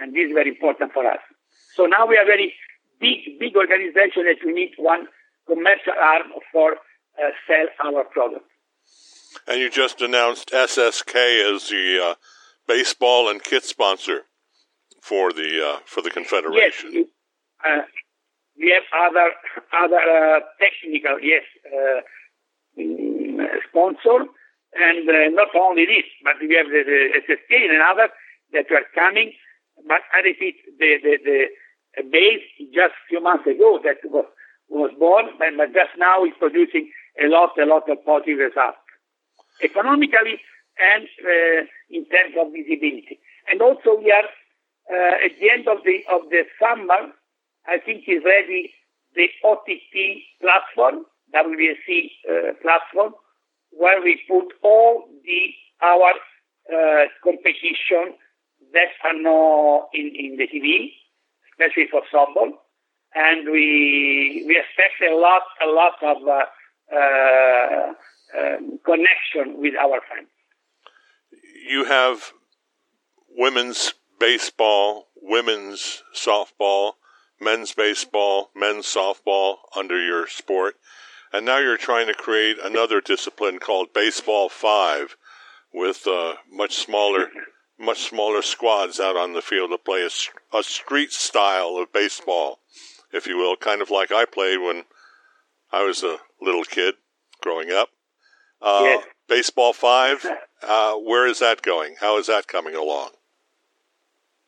and 0.00 0.14
this 0.14 0.28
is 0.28 0.32
very 0.32 0.50
important 0.50 0.92
for 0.92 1.06
us. 1.06 1.20
So 1.74 1.86
now 1.86 2.06
we 2.06 2.16
are 2.16 2.24
very 2.24 2.54
big 3.00 3.38
big 3.38 3.56
organization 3.56 4.24
that 4.24 4.38
we 4.44 4.52
need 4.52 4.72
one 4.76 5.06
commercial 5.46 5.94
arm 6.00 6.32
for 6.52 6.72
uh, 6.72 7.30
sell 7.46 7.66
our 7.86 8.04
products. 8.04 8.44
And 9.46 9.60
you 9.60 9.70
just 9.70 10.00
announced 10.00 10.50
SSK 10.50 11.14
as 11.54 11.68
the 11.68 12.00
uh, 12.02 12.14
baseball 12.66 13.28
and 13.28 13.42
kit 13.42 13.64
sponsor 13.64 14.22
for 15.00 15.32
the 15.32 15.74
uh, 15.74 15.80
for 15.86 16.02
the 16.02 16.10
confederation. 16.10 16.90
Yes, 16.92 17.06
uh, 17.66 17.82
we 18.58 18.74
have 18.76 19.10
other 19.10 19.30
other 19.72 20.00
uh, 20.00 20.40
technical 20.60 21.18
yes 21.20 21.42
uh, 21.66 22.00
mm, 22.78 23.46
sponsor, 23.68 24.26
and 24.74 25.08
uh, 25.08 25.28
not 25.34 25.54
only 25.54 25.86
this, 25.86 26.06
but 26.22 26.38
we 26.40 26.54
have 26.54 26.70
the, 26.70 26.82
the 26.86 27.00
SSK 27.26 27.50
and 27.50 27.82
others 27.82 28.10
that 28.52 28.70
are 28.70 28.86
coming. 28.94 29.32
But 29.86 30.02
I 30.14 30.20
repeat, 30.22 30.56
the 30.78 30.98
the, 31.02 31.14
the 31.24 32.02
base 32.10 32.46
just 32.74 32.94
a 32.94 33.06
few 33.08 33.20
months 33.20 33.46
ago 33.46 33.80
that 33.82 33.98
was 34.04 34.26
was 34.68 34.92
born, 34.98 35.26
but 35.38 35.74
just 35.74 35.98
now 35.98 36.24
is 36.24 36.34
producing 36.38 36.90
a 37.18 37.26
lot 37.26 37.58
a 37.58 37.66
lot 37.66 37.88
of 37.90 38.04
positive 38.04 38.38
results 38.38 38.78
economically 39.62 40.40
and 40.78 41.04
uh, 41.24 41.60
in 41.90 42.04
terms 42.06 42.34
of 42.40 42.52
visibility. 42.52 43.20
And 43.50 43.60
also 43.60 43.98
we 43.98 44.12
are 44.12 44.28
uh, 44.90 45.24
at 45.26 45.32
the 45.38 45.50
end 45.50 45.68
of 45.68 45.84
the 45.84 46.02
of 46.10 46.30
the 46.30 46.44
summer, 46.58 47.12
I 47.66 47.78
think 47.78 48.04
is 48.06 48.22
ready 48.24 48.72
the 49.14 49.26
OTT 49.44 50.22
platform, 50.40 51.04
WBSC 51.34 52.10
uh, 52.30 52.52
platform, 52.62 53.14
where 53.70 54.02
we 54.02 54.20
put 54.28 54.52
all 54.62 55.04
the 55.24 55.54
our 55.82 56.12
uh, 56.72 57.06
competition 57.24 58.14
that 58.72 58.88
are 59.02 59.14
in, 59.94 60.12
in 60.14 60.36
the 60.36 60.46
TV, 60.46 60.92
especially 61.52 61.88
for 61.90 62.02
softball, 62.12 62.52
and 63.14 63.50
we 63.50 64.44
we 64.46 64.58
expect 64.58 65.00
a 65.10 65.16
lot 65.16 65.42
a 65.62 65.70
lot 65.70 65.94
of 66.02 66.28
uh, 66.28 66.96
uh, 66.96 67.92
um, 68.38 68.78
connection 68.84 69.60
with 69.60 69.74
our 69.74 70.00
fans. 70.08 70.28
You 71.68 71.84
have 71.84 72.32
women's 73.36 73.94
baseball, 74.18 75.08
women's 75.22 76.02
softball, 76.14 76.92
men's 77.40 77.72
baseball, 77.72 78.50
men's 78.54 78.86
softball 78.86 79.56
under 79.74 80.00
your 80.00 80.26
sport, 80.26 80.76
and 81.32 81.46
now 81.46 81.58
you're 81.58 81.76
trying 81.76 82.06
to 82.06 82.14
create 82.14 82.56
another 82.62 83.00
discipline 83.00 83.58
called 83.58 83.92
baseball 83.92 84.48
five, 84.48 85.16
with 85.72 86.06
uh, 86.06 86.34
much 86.50 86.76
smaller, 86.76 87.28
much 87.78 88.08
smaller 88.08 88.42
squads 88.42 88.98
out 88.98 89.16
on 89.16 89.32
the 89.32 89.42
field 89.42 89.70
to 89.70 89.78
play 89.78 90.02
a, 90.02 90.56
a 90.56 90.62
street 90.62 91.12
style 91.12 91.76
of 91.80 91.92
baseball, 91.92 92.58
if 93.12 93.26
you 93.26 93.36
will, 93.36 93.56
kind 93.56 93.82
of 93.82 93.90
like 93.90 94.12
I 94.12 94.24
played 94.24 94.58
when 94.58 94.84
I 95.72 95.84
was 95.84 96.02
a 96.02 96.18
little 96.40 96.64
kid 96.64 96.94
growing 97.40 97.70
up. 97.70 97.90
Uh, 98.60 98.80
yes. 98.82 99.04
Baseball 99.28 99.72
five, 99.72 100.26
uh, 100.62 100.94
where 100.94 101.26
is 101.26 101.38
that 101.38 101.62
going? 101.62 101.94
How 102.00 102.18
is 102.18 102.26
that 102.26 102.48
coming 102.48 102.74
along? 102.74 103.10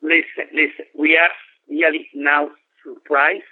Listen, 0.03 0.51
listen. 0.53 0.85
We 0.99 1.17
are 1.17 1.29
really 1.69 2.09
now 2.15 2.51
surprised 2.83 3.45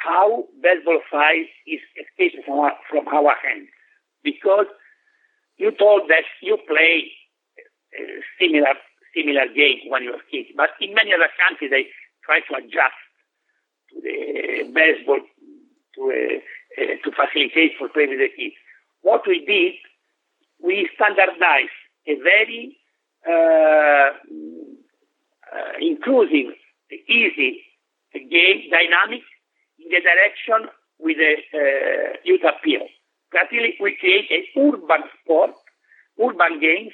how 0.00 0.44
baseball 0.62 1.00
five 1.10 1.44
is 1.66 1.80
escaping 2.00 2.42
from 2.44 2.58
our, 2.60 2.72
from 2.88 3.06
our 3.08 3.34
hands 3.44 3.68
because 4.24 4.66
you 5.56 5.70
told 5.72 6.08
that 6.08 6.24
you 6.42 6.56
play 6.66 7.12
uh, 7.98 8.20
similar 8.40 8.74
similar 9.14 9.46
games 9.54 9.82
when 9.88 10.04
you 10.04 10.12
were 10.12 10.24
kids, 10.30 10.48
but 10.56 10.70
in 10.80 10.94
many 10.94 11.12
other 11.12 11.28
countries 11.36 11.70
they 11.70 11.86
try 12.24 12.40
to 12.40 12.54
adjust 12.62 12.98
to 13.90 14.00
the 14.00 14.70
baseball 14.72 15.20
to 15.96 16.00
uh, 16.00 16.38
uh, 16.80 16.94
to 17.02 17.08
facilitate 17.10 17.72
for 17.78 17.88
playing 17.88 18.10
with 18.10 18.20
the 18.20 18.30
kids. 18.36 18.54
What 19.02 19.26
we 19.26 19.44
did, 19.44 19.74
we 20.62 20.88
standardized 20.94 21.76
a 22.06 22.14
very 22.22 22.76
uh, 23.26 24.10
uh, 25.50 25.72
inclusive, 25.80 26.54
easy 27.08 27.60
game 28.14 28.70
dynamic 28.70 29.22
in 29.82 29.88
the 29.90 30.00
direction 30.00 30.68
with 30.98 31.16
the 31.16 31.34
uh, 31.54 32.16
youth 32.24 32.42
appeal. 32.44 32.86
Practically, 33.30 33.74
we 33.80 33.96
create 33.98 34.30
an 34.30 34.44
urban 34.56 35.02
sport, 35.22 35.52
urban 36.20 36.60
games, 36.60 36.92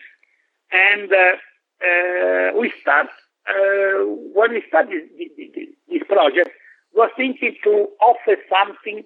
and 0.70 1.10
uh, 1.12 1.36
uh, 1.82 2.58
we 2.58 2.72
start 2.80 3.08
uh, 3.48 4.04
when 4.34 4.52
we 4.52 4.62
start 4.68 4.88
this, 4.88 5.02
this, 5.16 5.68
this 5.88 6.02
project, 6.08 6.50
was 6.94 7.10
thinking 7.16 7.54
to 7.62 7.88
offer 8.00 8.36
something, 8.50 9.04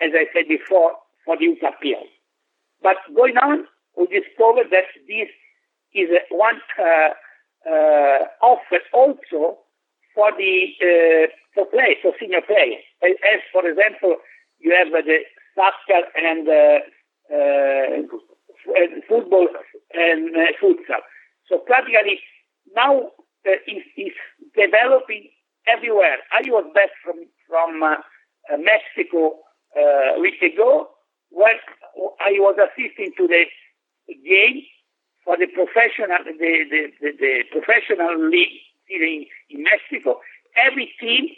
as 0.00 0.10
I 0.14 0.26
said 0.32 0.48
before, 0.48 0.92
for 1.24 1.36
the 1.36 1.44
youth 1.44 1.62
appeal. 1.62 2.02
But 2.82 2.96
going 3.14 3.36
on, 3.36 3.66
we 3.96 4.06
discovered 4.06 4.70
that 4.70 4.88
this 5.06 5.28
is 5.94 6.08
one 6.30 6.60
uh, 6.78 7.70
uh, 7.70 8.24
offer 8.42 8.80
also 8.92 9.58
for 10.16 10.32
the 10.32 10.72
uh, 10.80 11.26
for 11.54 11.66
play, 11.66 11.96
for 12.00 12.12
senior 12.18 12.40
players. 12.40 12.82
As 13.04 13.40
for 13.52 13.68
example, 13.68 14.16
you 14.58 14.74
have 14.74 14.90
the 14.90 15.18
soccer 15.54 16.08
and 16.16 18.08
football 19.08 19.48
and 19.92 20.34
futsal. 20.60 21.04
So 21.48 21.58
practically 21.58 22.18
now 22.74 23.12
uh, 23.46 23.60
is, 23.68 23.84
is 23.96 24.16
developing 24.56 25.28
everywhere. 25.68 26.18
I 26.32 26.42
was 26.48 26.64
back 26.74 26.90
from 27.04 27.26
from 27.46 27.82
uh, 27.82 27.96
uh, 28.52 28.56
Mexico 28.56 29.38
week 30.20 30.40
ago, 30.42 30.88
where 31.30 31.60
I 32.20 32.32
was 32.40 32.56
assisting 32.56 33.12
to 33.18 33.28
the 33.28 33.44
game 34.24 34.62
for 35.24 35.36
the 35.36 35.46
professional 35.46 36.24
the 36.24 36.32
the, 36.70 36.82
the, 37.00 37.10
the 37.20 37.42
professional 37.52 38.16
league 38.30 38.64
Mexico. 39.66 40.20
Every 40.56 40.92
team 41.00 41.28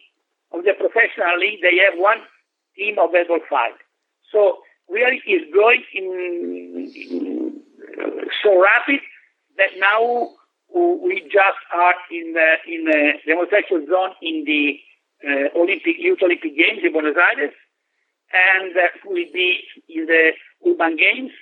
of 0.53 0.65
the 0.65 0.73
professional 0.79 1.39
league 1.39 1.61
they 1.63 1.77
have 1.85 1.99
one 1.99 2.19
team 2.77 2.99
of 2.99 3.13
baseball 3.13 3.41
five. 3.51 3.73
So 4.31 4.59
really 4.89 5.21
is 5.27 5.43
growing 5.53 5.85
in, 5.95 6.93
in 6.95 7.61
so 8.43 8.61
rapid 8.61 9.01
that 9.57 9.71
now 9.79 10.31
we 10.75 11.21
just 11.33 11.61
are 11.75 11.95
in 12.11 12.33
the, 12.35 12.51
in 12.67 12.85
the 12.85 13.13
demonstration 13.27 13.87
zone 13.89 14.13
in 14.23 14.45
the 14.45 14.79
uh, 15.27 15.59
Olympic 15.59 15.97
Youth 15.99 16.21
Olympic 16.23 16.57
Games 16.57 16.81
in 16.85 16.93
Buenos 16.93 17.17
Aires, 17.17 17.55
and 18.33 18.77
uh, 18.77 18.87
will 19.05 19.25
be 19.33 19.65
in 19.89 20.07
the 20.07 20.31
Urban 20.67 20.97
Games, 20.97 21.33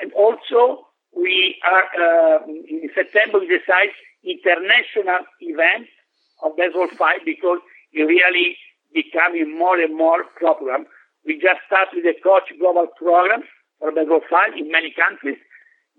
and 0.00 0.12
also 0.12 0.86
we 1.16 1.56
are 1.66 2.36
uh, 2.36 2.46
in 2.46 2.88
September 2.94 3.40
we 3.40 3.48
decide 3.48 3.90
international 4.22 5.26
event 5.40 5.88
of 6.42 6.56
baseball 6.56 6.88
five 6.98 7.20
because 7.24 7.58
it 7.92 8.02
really 8.02 8.56
becoming 8.92 9.56
more 9.56 9.78
and 9.78 9.96
more 9.96 10.24
program. 10.36 10.86
We 11.24 11.34
just 11.34 11.60
started 11.66 12.04
the 12.04 12.14
coach 12.22 12.48
global 12.58 12.86
program 12.96 13.42
for 13.78 13.92
baseball 13.92 14.20
five 14.30 14.56
in 14.56 14.70
many 14.70 14.94
countries, 14.94 15.38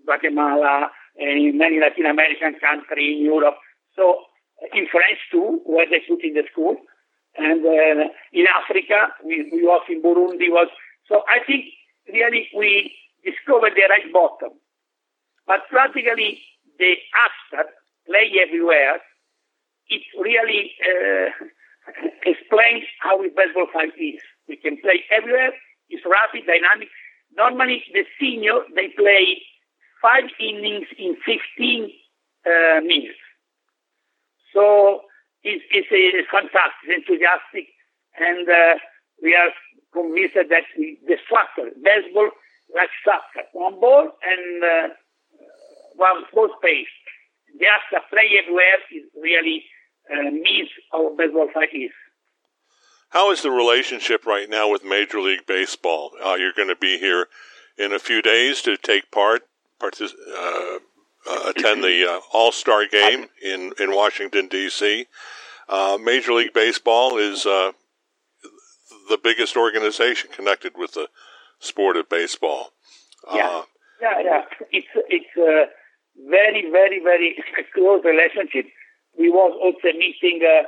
Guatemala, 0.04 0.90
in 1.16 1.56
many 1.58 1.78
Latin 1.80 2.06
American 2.06 2.56
countries, 2.60 3.18
in 3.18 3.24
Europe. 3.24 3.56
So 3.96 4.30
in 4.72 4.86
France 4.90 5.20
too, 5.30 5.60
where 5.64 5.86
they 5.88 6.02
put 6.08 6.24
in 6.24 6.34
the 6.34 6.44
school. 6.50 6.76
And 7.36 7.64
uh, 7.64 8.10
in 8.32 8.46
Africa, 8.50 9.14
we, 9.24 9.48
we 9.52 9.62
was 9.62 9.82
in 9.88 10.02
Burundi. 10.02 10.50
Was 10.50 10.68
so 11.06 11.22
I 11.28 11.38
think 11.46 11.64
really 12.08 12.48
we 12.56 12.92
discovered 13.24 13.72
the 13.74 13.86
right 13.88 14.12
bottom. 14.12 14.58
But 15.46 15.68
practically 15.70 16.42
the 16.78 16.94
after 17.14 17.70
play 18.06 18.32
everywhere, 18.42 18.98
it 19.90 20.02
really 20.18 20.72
uh, 20.80 21.30
explains 22.24 22.84
how 23.00 23.20
baseball 23.22 23.66
five 23.72 23.90
is. 23.98 24.22
We 24.48 24.56
can 24.56 24.78
play 24.80 25.04
everywhere. 25.10 25.52
It's 25.88 26.04
rapid, 26.06 26.46
dynamic. 26.46 26.88
Normally, 27.36 27.82
the 27.92 28.04
senior 28.18 28.62
they 28.74 28.88
play 28.96 29.42
five 30.02 30.24
innings 30.40 30.86
in 30.98 31.16
15 31.26 31.90
uh, 32.46 32.80
minutes. 32.80 33.18
So 34.54 35.02
it's, 35.42 35.62
it's, 35.70 35.88
it's 35.90 36.28
fantastic, 36.30 36.88
enthusiastic, 36.90 37.70
and 38.18 38.48
uh, 38.48 38.74
we 39.22 39.34
are 39.34 39.52
convinced 39.92 40.34
that 40.34 40.66
the 40.76 41.16
soccer, 41.28 41.70
baseball, 41.82 42.30
like 42.74 42.90
soccer, 43.04 43.46
one 43.52 43.78
ball 43.80 44.10
and 44.22 44.64
uh, 44.64 44.94
one 45.96 46.24
ball 46.34 46.48
space. 46.58 46.90
The 47.58 47.66
after 47.66 48.02
play 48.10 48.38
everywhere 48.38 48.78
is 48.94 49.04
really 49.20 49.64
uh, 50.12 50.96
our 50.96 51.10
baseball 51.16 51.48
five 51.52 51.68
is. 51.72 51.90
How 53.10 53.32
is 53.32 53.42
the 53.42 53.50
relationship 53.50 54.24
right 54.24 54.48
now 54.48 54.70
with 54.70 54.84
Major 54.84 55.20
League 55.20 55.46
Baseball? 55.46 56.12
Uh, 56.24 56.34
you're 56.34 56.52
going 56.52 56.68
to 56.68 56.76
be 56.76 56.98
here 56.98 57.26
in 57.76 57.92
a 57.92 57.98
few 57.98 58.22
days 58.22 58.62
to 58.62 58.76
take 58.76 59.10
part 59.10 59.42
partic- 59.80 60.12
uh, 60.36 60.78
uh, 61.28 61.50
attend 61.50 61.82
the 61.82 62.06
uh, 62.08 62.20
All 62.32 62.52
Star 62.52 62.86
game 62.86 63.26
in 63.42 63.72
in 63.78 63.94
Washington 63.94 64.48
D.C. 64.48 65.06
Uh, 65.68 65.98
Major 66.00 66.32
League 66.32 66.52
Baseball 66.52 67.18
is 67.18 67.46
uh, 67.46 67.72
the 69.08 69.18
biggest 69.22 69.56
organization 69.56 70.30
connected 70.32 70.72
with 70.76 70.92
the 70.92 71.08
sport 71.58 71.96
of 71.96 72.08
baseball. 72.08 72.72
Yeah, 73.34 73.62
yeah, 74.00 74.20
yeah. 74.24 74.42
It's 74.72 74.86
it's 75.08 75.36
a 75.36 75.66
very, 76.28 76.70
very, 76.70 77.00
very 77.02 77.36
close 77.74 78.04
relationship. 78.04 78.66
We 79.20 79.28
was 79.28 79.52
also 79.60 79.92
meeting 79.98 80.40
a 80.40 80.64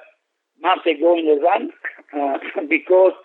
month 0.61 0.85
ago 0.85 1.17
in 1.17 1.25
Lausanne 1.25 1.73
because 2.69 3.17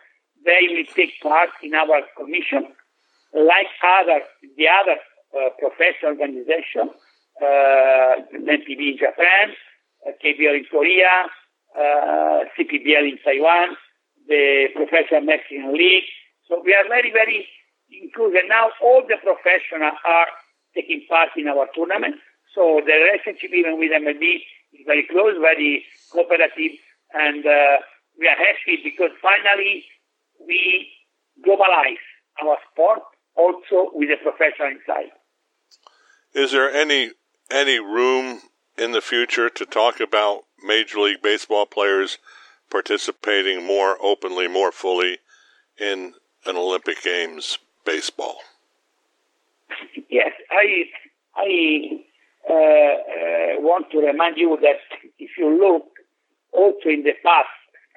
they 0.48 0.72
will 0.72 0.88
take 0.96 1.20
part 1.22 1.50
in 1.62 1.76
our 1.76 2.00
commission, 2.16 2.72
like 3.36 3.68
other 3.84 4.24
the 4.56 4.68
other 4.72 4.96
uh, 5.36 5.52
professional 5.60 6.16
organization, 6.16 6.88
uh, 7.44 8.24
NPB 8.40 8.96
in 8.96 8.98
Japan, 8.98 9.52
uh, 10.08 10.16
KBL 10.24 10.64
in 10.64 10.66
Korea, 10.72 11.28
uh, 11.76 12.48
CPBL 12.56 13.12
in 13.12 13.20
Taiwan, 13.20 13.76
the 14.30 14.72
Professional 14.80 15.28
Mexican 15.28 15.74
League. 15.74 16.08
So 16.48 16.62
we 16.64 16.74
are 16.74 16.88
very, 16.88 17.12
very 17.12 17.46
inclusive. 17.92 18.48
Now 18.48 18.72
all 18.82 19.04
the 19.04 19.20
professionals 19.20 20.00
are 20.08 20.28
taking 20.74 21.04
part 21.10 21.36
in 21.36 21.50
our 21.50 21.68
tournament. 21.76 22.16
So 22.56 22.80
the 22.80 22.96
relationship 22.96 23.52
even 23.52 23.78
with 23.78 23.92
MLB 23.92 24.40
very 24.86 25.06
close, 25.10 25.36
very 25.40 25.84
cooperative, 26.12 26.78
and 27.14 27.46
uh, 27.46 27.78
we 28.20 28.28
are 28.28 28.38
happy 28.38 28.80
because 28.84 29.12
finally 29.22 29.84
we 30.46 30.88
globalize 31.46 32.04
our 32.44 32.58
sport 32.72 33.00
also 33.36 33.92
with 33.94 34.10
the 34.10 34.18
professional 34.18 34.70
inside. 34.70 35.12
Is 36.34 36.52
there 36.52 36.72
any 36.72 37.12
any 37.50 37.80
room 37.80 38.42
in 38.78 38.92
the 38.92 39.02
future 39.02 39.50
to 39.50 39.66
talk 39.66 40.00
about 40.00 40.42
Major 40.64 41.00
League 41.00 41.22
Baseball 41.22 41.66
players 41.66 42.18
participating 42.70 43.66
more 43.66 43.98
openly, 44.02 44.48
more 44.48 44.72
fully 44.72 45.20
in 45.80 46.14
an 46.46 46.58
Olympic 46.58 47.02
Games 47.04 47.60
baseball? 47.86 48.38
Yes, 50.10 50.32
I 50.50 50.86
I 51.36 52.06
uh, 52.50 52.54
uh, 52.54 53.62
want 53.62 53.92
to 53.92 54.00
remind 54.00 54.38
you 54.38 54.58
that 54.62 54.80
if 55.20 55.32
you 55.38 55.50
look 55.60 55.86
also 56.54 56.90
in 56.90 57.04
the 57.04 57.14
past, 57.24 57.50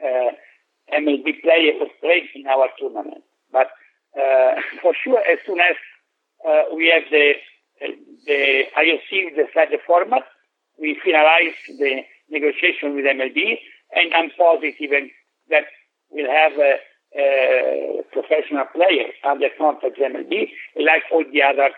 uh, 0.03 0.33
MLB 0.95 1.41
players 1.43 1.77
was 1.79 1.91
played 2.01 2.27
in 2.35 2.47
our 2.47 2.69
tournament, 2.79 3.23
but 3.53 3.69
uh, 4.17 4.61
for 4.83 4.93
sure 5.05 5.21
as 5.21 5.39
soon 5.47 5.61
as 5.61 5.77
uh, 6.47 6.75
we 6.75 6.91
have 6.93 7.05
the 7.11 7.35
the 8.27 8.65
IOC 8.77 9.37
decide 9.37 9.69
the 9.71 9.79
format. 9.87 10.23
We 10.79 10.99
finalize 11.07 11.57
the 11.79 12.03
negotiation 12.31 12.95
with 12.95 13.05
MLB, 13.05 13.59
and 13.93 14.13
I'm 14.15 14.31
positive 14.31 14.91
that 15.51 15.65
we'll 16.11 16.31
have 16.31 16.53
a, 16.59 16.77
a 17.17 18.03
professional 18.13 18.65
players 18.75 19.13
under 19.25 19.49
contract 19.59 19.97
with 19.99 20.13
MLB, 20.13 20.49
like 20.77 21.03
all 21.13 21.25
the 21.31 21.43
other 21.43 21.71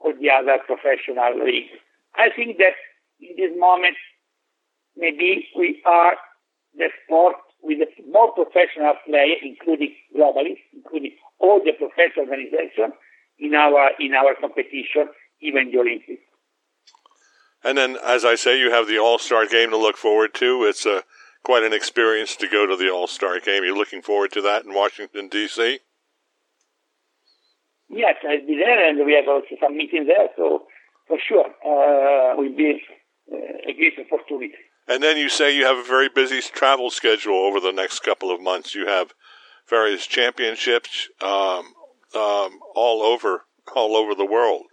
all 0.00 0.12
the 0.14 0.30
other 0.30 0.58
professional 0.66 1.44
leagues. 1.44 1.70
I 2.18 2.30
think 2.34 2.58
that 2.58 2.74
in 3.20 3.36
this 3.36 3.58
moment, 3.58 3.96
maybe 4.96 5.46
we 5.56 5.82
are 5.86 6.14
the 6.76 6.88
sport 7.04 7.36
with 7.62 7.78
a 7.80 8.10
more 8.10 8.32
professional 8.32 8.94
players, 9.06 9.38
including 9.42 9.94
globally, 10.16 10.58
including 10.74 11.12
all 11.38 11.60
the 11.64 11.72
professional 11.72 12.26
organizations 12.26 12.94
in 13.38 13.54
our 13.54 13.90
in 14.00 14.14
our 14.14 14.34
competition 14.40 15.08
even 15.40 15.70
the 15.70 15.78
Olympics. 15.78 16.22
And 17.64 17.76
then, 17.78 17.96
as 18.04 18.24
I 18.24 18.34
say, 18.34 18.58
you 18.58 18.70
have 18.70 18.86
the 18.86 18.98
All 18.98 19.18
Star 19.18 19.46
game 19.46 19.70
to 19.70 19.76
look 19.76 19.96
forward 19.96 20.34
to. 20.34 20.64
It's 20.64 20.86
a 20.86 21.02
quite 21.42 21.62
an 21.62 21.72
experience 21.72 22.36
to 22.36 22.48
go 22.48 22.66
to 22.66 22.76
the 22.76 22.90
All 22.90 23.06
Star 23.06 23.40
game. 23.40 23.64
You're 23.64 23.76
looking 23.76 24.02
forward 24.02 24.32
to 24.32 24.42
that 24.42 24.64
in 24.64 24.74
Washington 24.74 25.28
D.C. 25.28 25.80
Yes, 27.88 28.16
I'll 28.28 28.46
be 28.46 28.56
there, 28.56 28.88
and 28.88 29.04
we 29.04 29.14
have 29.14 29.28
also 29.28 29.56
some 29.60 29.76
meetings 29.76 30.06
there. 30.06 30.28
So 30.36 30.66
for 31.08 31.18
sure, 31.26 31.46
uh, 31.46 32.36
will 32.36 32.54
be 32.54 32.80
uh, 33.32 33.36
a 33.68 33.72
great 33.72 33.94
opportunity. 33.98 34.54
And 34.86 35.02
then 35.02 35.16
you 35.16 35.28
say 35.28 35.54
you 35.54 35.64
have 35.64 35.76
a 35.76 35.82
very 35.82 36.08
busy 36.08 36.40
travel 36.40 36.90
schedule 36.90 37.34
over 37.34 37.60
the 37.60 37.72
next 37.72 38.00
couple 38.00 38.30
of 38.30 38.40
months. 38.40 38.74
You 38.74 38.86
have 38.86 39.12
various 39.68 40.06
championships 40.06 41.08
um, 41.20 41.74
um, 42.14 42.58
all 42.74 43.02
over 43.02 43.44
all 43.74 43.96
over 43.96 44.14
the 44.14 44.24
world. 44.24 44.64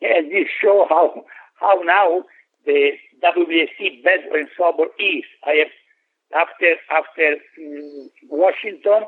Yeah, 0.00 0.20
this 0.20 0.48
show 0.60 0.86
how 0.88 1.24
how 1.54 1.80
now 1.84 2.24
the 2.66 2.90
WBC 3.24 4.04
baseball 4.04 4.38
and 4.38 4.48
softball 4.58 4.86
is. 4.98 5.24
I 5.44 5.64
have 5.64 6.46
after 6.48 6.74
after 6.90 7.36
um, 7.58 8.10
Washington, 8.28 9.04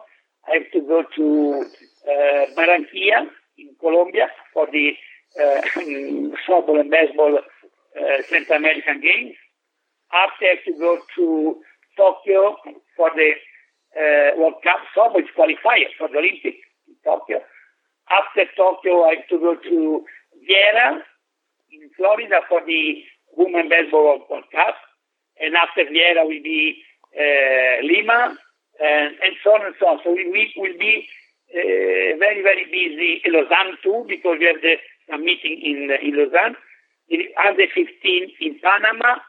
I 0.48 0.54
have 0.54 0.70
to 0.72 0.80
go 0.80 1.04
to 1.16 1.64
uh, 2.08 2.46
Barranquilla 2.56 3.28
in 3.58 3.74
Colombia 3.80 4.28
for 4.54 4.66
the 4.72 4.92
softball 6.48 6.80
and 6.80 6.90
baseball 6.90 7.38
uh, 7.38 8.22
Central 8.28 8.58
American 8.58 9.00
Games. 9.00 9.34
After 10.12 10.44
I 10.46 10.54
have 10.56 10.64
to 10.64 10.78
go 10.78 10.98
to 11.16 11.56
Tokyo 11.96 12.56
for 12.96 13.10
the 13.14 13.32
uh, 13.96 14.38
World 14.38 14.60
Cup 14.62 14.80
softball 14.96 15.22
qualifier 15.36 15.88
for 15.98 16.08
the 16.08 16.18
Olympics 16.18 16.60
in 16.88 16.94
Tokyo. 17.04 17.40
After 18.10 18.44
Tokyo, 18.56 19.04
I 19.04 19.16
have 19.16 19.28
to 19.28 19.38
go 19.38 19.56
to 19.56 20.04
Viera 20.44 21.00
in 21.72 21.90
Florida 21.96 22.40
for 22.48 22.60
the 22.64 23.02
Women 23.36 23.68
Baseball 23.68 24.20
World 24.30 24.44
Cup. 24.52 24.76
And 25.40 25.54
after 25.56 25.84
Viera 25.90 26.24
will 26.24 26.42
be 26.42 26.76
uh, 27.16 27.82
Lima 27.82 28.36
and, 28.80 29.16
and 29.24 29.34
so 29.42 29.50
on 29.50 29.66
and 29.66 29.74
so 29.80 29.86
on. 29.86 29.98
So 30.04 30.12
we, 30.12 30.28
we 30.30 30.52
will 30.56 30.78
be 30.78 31.08
uh, 31.50 32.16
very, 32.18 32.42
very 32.42 32.64
busy 32.66 33.22
in 33.24 33.32
Lausanne 33.32 33.76
too 33.82 34.04
because 34.08 34.36
we 34.38 34.46
have 34.46 34.60
the 34.62 34.76
a 35.12 35.18
meeting 35.18 35.60
in, 35.62 35.90
in 36.02 36.16
Lausanne. 36.16 36.56
Under 37.38 37.66
15 37.72 37.86
in 38.40 38.58
Panama. 38.58 39.22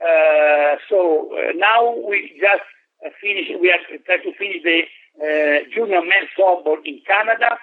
Uh, 0.00 0.76
so 0.88 1.28
uh, 1.34 1.52
now 1.56 1.92
we 2.08 2.38
just 2.40 2.62
uh, 3.04 3.10
finished, 3.20 3.50
we 3.60 3.70
are 3.70 3.82
trying 4.06 4.22
to 4.22 4.32
finish 4.38 4.62
the 4.62 4.86
uh, 5.18 5.66
junior 5.74 6.00
men's 6.00 6.30
softball 6.38 6.78
in 6.84 7.00
Canada. 7.06 7.58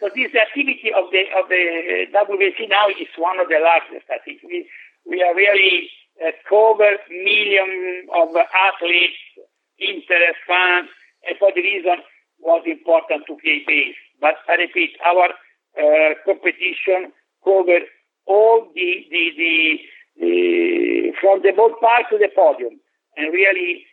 So 0.00 0.08
this 0.16 0.34
activity 0.34 0.90
of 0.90 1.12
the 1.12 1.22
of 1.38 1.46
the 1.46 2.10
WBC 2.10 2.66
now 2.68 2.88
is 2.88 3.12
one 3.14 3.38
of 3.38 3.46
the 3.46 3.60
largest. 3.62 4.10
I 4.10 4.18
think 4.24 4.42
we 4.42 4.66
we 5.06 5.22
are 5.22 5.34
really 5.36 5.86
uh, 6.18 6.32
cover 6.48 6.98
million 7.06 8.08
of 8.10 8.34
athletes, 8.34 9.22
interest 9.78 10.42
funds, 10.48 10.90
and 11.28 11.38
for 11.38 11.52
the 11.54 11.62
reason 11.62 12.02
was 12.40 12.62
important 12.66 13.22
to 13.28 13.38
play 13.38 13.62
base. 13.62 13.94
But 14.20 14.42
I 14.48 14.54
repeat, 14.54 14.90
our 15.06 15.30
uh, 15.78 16.14
competition 16.24 17.12
cover 17.44 17.80
all 18.26 18.68
the, 18.74 18.90
the, 19.10 19.24
the, 19.36 19.78
the, 20.20 21.12
from 21.20 21.42
the 21.42 21.50
ballpark 21.50 22.08
to 22.10 22.18
the 22.18 22.28
podium. 22.34 22.78
And 23.16 23.32
really, 23.32 23.84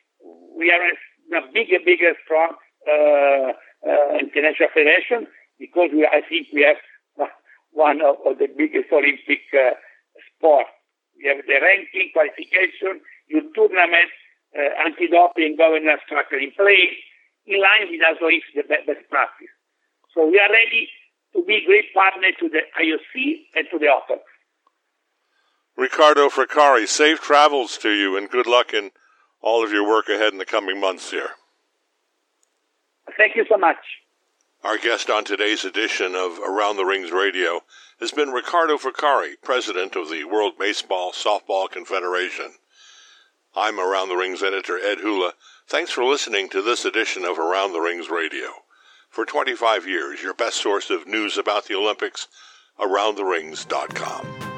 we 0.56 0.72
are 0.72 0.82
a 0.84 1.42
bigger, 1.54 1.80
bigger, 1.84 2.14
strong 2.24 2.56
uh, 2.88 3.52
uh, 3.88 4.18
international 4.20 4.70
federation 4.74 5.28
because 5.60 5.90
we, 5.94 6.06
I 6.06 6.22
think 6.28 6.48
we 6.54 6.64
have 6.64 6.80
one 7.72 8.02
of, 8.02 8.16
of 8.26 8.38
the 8.40 8.48
biggest 8.48 8.92
Olympic 8.92 9.44
uh, 9.54 9.76
sports. 10.36 10.72
We 11.18 11.28
have 11.28 11.44
the 11.44 11.60
ranking, 11.60 12.12
qualification, 12.14 13.04
your 13.28 13.44
tournament, 13.54 14.12
uh, 14.56 14.88
anti-doping 14.88 15.58
governance 15.58 16.02
structure 16.08 16.40
in 16.40 16.52
place, 16.56 16.96
in 17.46 17.60
line 17.60 17.92
with 17.92 18.02
also 18.08 18.32
the 18.56 18.64
best 18.64 19.04
practice. 19.10 19.54
So 20.16 20.26
we 20.26 20.40
are 20.40 20.50
ready 20.50 20.88
to 21.34 21.44
be 21.44 21.56
a 21.56 21.66
great 21.66 21.94
partner 21.94 22.30
to 22.40 22.50
the 22.50 22.62
IOC 22.80 23.46
and 23.56 23.68
to 23.72 23.80
the 23.80 23.86
author. 23.86 24.22
Riccardo 25.78 26.30
Fraccari, 26.30 26.88
safe 26.88 27.22
travels 27.22 27.78
to 27.78 27.90
you 27.90 28.18
and 28.18 28.30
good 28.30 28.48
luck 28.48 28.74
in 28.74 28.92
all 29.42 29.64
of 29.64 29.72
your 29.72 29.88
work 29.88 30.10
ahead 30.10 30.34
in 30.34 30.40
the 30.40 30.46
coming 30.46 30.80
months 30.80 31.12
here. 31.12 31.30
Thank 33.18 33.36
you 33.36 33.46
so 33.50 33.58
much. 33.58 33.78
Our 34.64 34.78
guest 34.78 35.10
on 35.10 35.24
today's 35.24 35.64
edition 35.64 36.16
of 36.16 36.38
Around 36.40 36.76
the 36.76 36.84
Rings 36.84 37.12
Radio 37.12 37.62
has 38.02 38.12
been 38.12 38.32
Riccardo 38.32 38.78
Fraccari, 38.78 39.36
president 39.42 39.96
of 39.96 40.10
the 40.10 40.26
World 40.26 40.54
Baseball 40.60 41.14
Softball 41.14 41.70
Confederation. 41.70 42.52
I'm 43.56 43.80
Around 43.80 44.10
the 44.10 44.18
Rings 44.18 44.44
editor 44.44 44.78
Ed 44.78 45.00
Hula. 45.00 45.34
Thanks 45.68 45.92
for 45.92 46.04
listening 46.04 46.50
to 46.50 46.62
this 46.62 46.84
edition 46.84 47.24
of 47.24 47.40
Around 47.40 47.72
the 47.72 47.80
Rings 47.80 48.10
Radio. 48.10 48.50
For 49.10 49.26
25 49.26 49.88
years, 49.88 50.22
your 50.22 50.36
best 50.36 50.58
source 50.58 50.90
of 50.90 51.08
news 51.08 51.38
about 51.38 51.66
the 51.66 51.76
Olympics, 51.76 52.28
AroundTheRings.com. 52.80 54.49